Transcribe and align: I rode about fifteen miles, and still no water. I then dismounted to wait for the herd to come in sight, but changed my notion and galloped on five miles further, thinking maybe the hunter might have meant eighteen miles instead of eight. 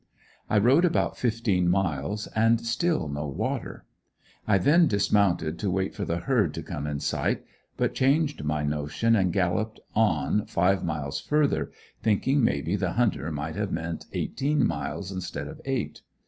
I 0.49 0.57
rode 0.57 0.83
about 0.83 1.15
fifteen 1.19 1.69
miles, 1.69 2.25
and 2.35 2.59
still 2.59 3.07
no 3.07 3.27
water. 3.27 3.85
I 4.47 4.57
then 4.57 4.87
dismounted 4.87 5.59
to 5.59 5.69
wait 5.69 5.93
for 5.93 6.05
the 6.05 6.21
herd 6.21 6.55
to 6.55 6.63
come 6.63 6.87
in 6.87 6.99
sight, 6.99 7.45
but 7.77 7.93
changed 7.93 8.43
my 8.43 8.63
notion 8.63 9.15
and 9.15 9.31
galloped 9.31 9.79
on 9.93 10.47
five 10.47 10.83
miles 10.83 11.19
further, 11.19 11.71
thinking 12.01 12.43
maybe 12.43 12.75
the 12.75 12.93
hunter 12.93 13.31
might 13.31 13.55
have 13.57 13.71
meant 13.71 14.07
eighteen 14.13 14.65
miles 14.65 15.11
instead 15.11 15.47
of 15.47 15.61
eight. 15.65 16.01